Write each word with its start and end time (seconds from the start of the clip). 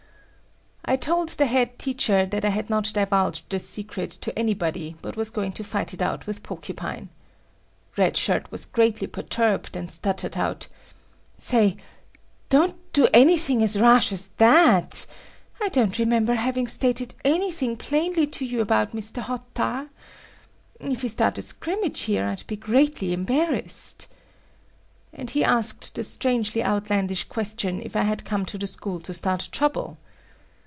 I 0.83 0.97
told 0.97 1.29
the 1.29 1.45
head 1.45 1.79
teacher 1.79 2.25
that 2.25 2.43
I 2.43 2.49
had 2.49 2.69
not 2.69 2.91
divulged 2.91 3.45
the 3.49 3.59
secret 3.59 4.09
to 4.19 4.37
anybody 4.37 4.95
but 5.01 5.15
was 5.15 5.29
going 5.29 5.53
to 5.53 5.63
fight 5.63 5.93
it 5.93 6.01
out 6.01 6.27
with 6.27 6.43
Porcupine. 6.43 7.07
Red 7.95 8.17
Shirt 8.17 8.51
was 8.51 8.65
greatly 8.65 9.07
perturbed, 9.07 9.77
and 9.77 9.89
stuttered 9.89 10.35
out; 10.35 10.67
"Say, 11.37 11.77
don't 12.49 12.75
do 12.91 13.07
anything 13.13 13.65
so 13.67 13.79
rash 13.79 14.11
as 14.11 14.27
that. 14.37 15.05
I 15.61 15.69
don't 15.69 15.97
remember 15.99 16.33
having 16.33 16.67
stated 16.67 17.15
anything 17.23 17.77
plainly 17.77 18.27
to 18.27 18.43
you 18.45 18.59
about 18.59 18.91
Mr. 18.91 19.19
Hotta……. 19.21 19.87
if 20.81 21.03
you 21.03 21.09
start 21.09 21.37
a 21.37 21.41
scrimmage 21.41 22.01
here, 22.01 22.25
I'll 22.25 22.35
be 22.47 22.57
greatly 22.57 23.13
embarrassed." 23.13 24.07
And 25.13 25.29
he 25.29 25.41
asked 25.43 25.95
the 25.95 26.03
strangely 26.03 26.61
outlandish 26.61 27.25
question 27.29 27.81
if 27.81 27.95
I 27.95 28.01
had 28.01 28.25
come 28.25 28.45
to 28.47 28.57
the 28.57 28.67
school 28.67 28.99
to 29.01 29.13
start 29.13 29.47
trouble? 29.53 29.97